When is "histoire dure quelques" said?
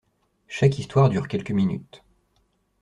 0.79-1.51